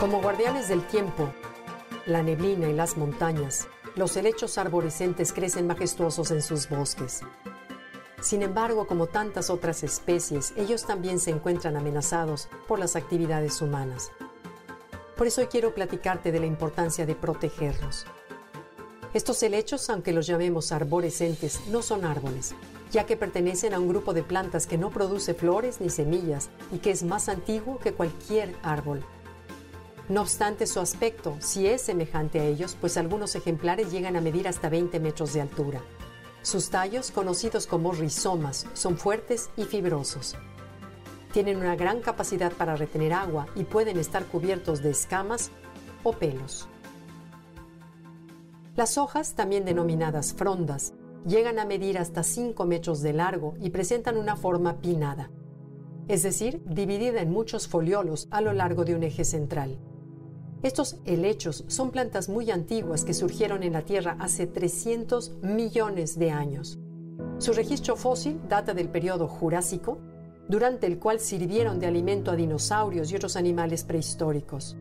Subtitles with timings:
[0.00, 1.28] Como guardianes del tiempo,
[2.06, 7.20] la neblina y las montañas, los helechos arborescentes crecen majestuosos en sus bosques.
[8.22, 14.10] Sin embargo, como tantas otras especies, ellos también se encuentran amenazados por las actividades humanas.
[15.18, 18.06] Por eso quiero platicarte de la importancia de protegerlos.
[19.12, 22.54] Estos helechos, aunque los llamemos arborescentes, no son árboles,
[22.90, 26.78] ya que pertenecen a un grupo de plantas que no produce flores ni semillas y
[26.78, 29.04] que es más antiguo que cualquier árbol.
[30.10, 34.48] No obstante, su aspecto sí es semejante a ellos, pues algunos ejemplares llegan a medir
[34.48, 35.80] hasta 20 metros de altura.
[36.42, 40.34] Sus tallos, conocidos como rizomas, son fuertes y fibrosos.
[41.32, 45.52] Tienen una gran capacidad para retener agua y pueden estar cubiertos de escamas
[46.02, 46.66] o pelos.
[48.74, 50.92] Las hojas, también denominadas frondas,
[51.24, 55.30] llegan a medir hasta 5 metros de largo y presentan una forma pinnada,
[56.08, 59.78] es decir, dividida en muchos foliolos a lo largo de un eje central.
[60.62, 66.32] Estos helechos son plantas muy antiguas que surgieron en la Tierra hace 300 millones de
[66.32, 66.78] años.
[67.38, 69.98] Su registro fósil data del periodo Jurásico,
[70.48, 74.76] durante el cual sirvieron de alimento a dinosaurios y otros animales prehistóricos.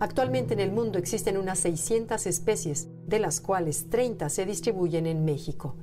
[0.00, 5.24] Actualmente en el mundo existen unas 600 especies, de las cuales 30 se distribuyen en
[5.24, 5.76] México.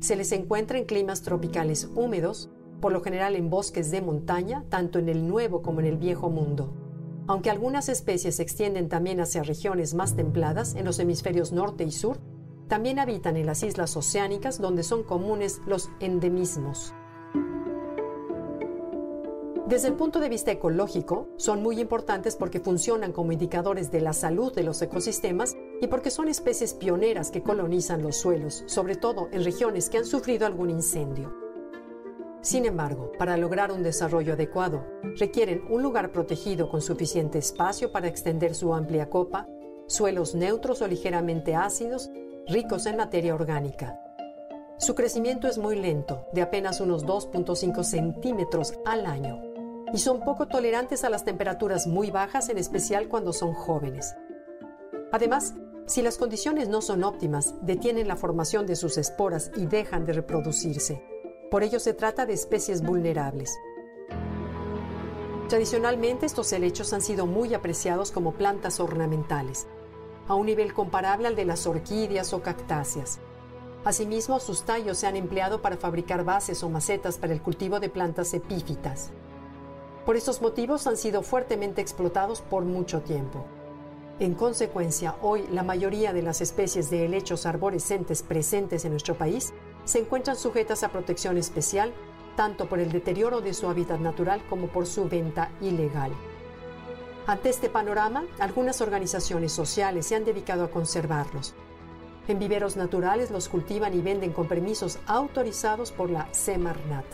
[0.00, 4.98] Se les encuentra en climas tropicales húmedos, por lo general en bosques de montaña, tanto
[4.98, 6.85] en el Nuevo como en el Viejo Mundo.
[7.28, 11.90] Aunque algunas especies se extienden también hacia regiones más templadas en los hemisferios norte y
[11.90, 12.18] sur,
[12.68, 16.94] también habitan en las islas oceánicas donde son comunes los endemismos.
[19.66, 24.12] Desde el punto de vista ecológico, son muy importantes porque funcionan como indicadores de la
[24.12, 29.28] salud de los ecosistemas y porque son especies pioneras que colonizan los suelos, sobre todo
[29.32, 31.45] en regiones que han sufrido algún incendio.
[32.46, 34.86] Sin embargo, para lograr un desarrollo adecuado,
[35.18, 39.48] requieren un lugar protegido con suficiente espacio para extender su amplia copa,
[39.88, 42.08] suelos neutros o ligeramente ácidos,
[42.46, 44.00] ricos en materia orgánica.
[44.78, 49.42] Su crecimiento es muy lento, de apenas unos 2.5 centímetros al año,
[49.92, 54.14] y son poco tolerantes a las temperaturas muy bajas, en especial cuando son jóvenes.
[55.10, 55.54] Además,
[55.86, 60.12] si las condiciones no son óptimas, detienen la formación de sus esporas y dejan de
[60.12, 61.02] reproducirse.
[61.50, 63.56] Por ello se trata de especies vulnerables.
[65.48, 69.68] Tradicionalmente estos helechos han sido muy apreciados como plantas ornamentales,
[70.26, 73.20] a un nivel comparable al de las orquídeas o cactáceas.
[73.84, 77.90] Asimismo, sus tallos se han empleado para fabricar bases o macetas para el cultivo de
[77.90, 79.10] plantas epífitas.
[80.04, 83.44] Por estos motivos han sido fuertemente explotados por mucho tiempo.
[84.18, 89.52] En consecuencia, hoy la mayoría de las especies de helechos arborescentes presentes en nuestro país
[89.86, 91.94] se encuentran sujetas a protección especial
[92.36, 96.12] tanto por el deterioro de su hábitat natural como por su venta ilegal.
[97.26, 101.54] Ante este panorama, algunas organizaciones sociales se han dedicado a conservarlos.
[102.28, 107.06] En viveros naturales los cultivan y venden con permisos autorizados por la Semarnat.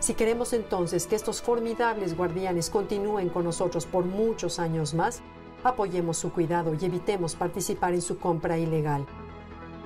[0.00, 5.20] Si queremos entonces que estos formidables guardianes continúen con nosotros por muchos años más,
[5.62, 9.06] apoyemos su cuidado y evitemos participar en su compra ilegal.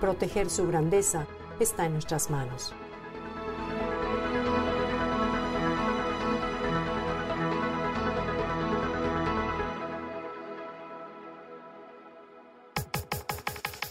[0.00, 1.26] Proteger su grandeza
[1.64, 2.74] está en nuestras manos.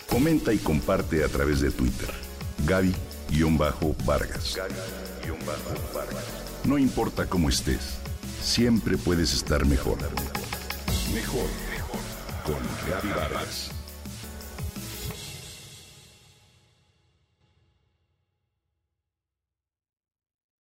[0.10, 2.10] Comenta y comparte a través de Twitter.
[2.66, 4.56] Gaby-Vargas.
[4.56, 6.38] Gaby-Vargas.
[6.64, 7.98] No importa cómo estés,
[8.42, 10.00] siempre puedes estar mejor.
[11.14, 12.00] Mejor, mejor.
[12.44, 12.58] Con
[12.90, 13.72] Gaby Vargas.